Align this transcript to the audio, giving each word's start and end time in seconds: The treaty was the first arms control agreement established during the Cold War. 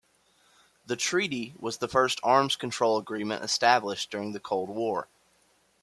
The 0.83 0.95
treaty 0.95 1.53
was 1.59 1.77
the 1.77 1.87
first 1.87 2.19
arms 2.23 2.55
control 2.55 2.97
agreement 2.97 3.43
established 3.43 4.09
during 4.09 4.31
the 4.31 4.39
Cold 4.39 4.69
War. 4.71 5.07